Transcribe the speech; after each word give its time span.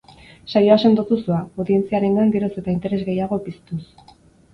Saioa 0.51 0.77
sendotuz 0.87 1.19
doa, 1.27 1.41
audientziarengan 1.63 2.31
geroz 2.37 2.49
eta 2.63 2.73
interes 2.77 3.03
gehiago 3.11 3.39
piztuz. 3.49 3.83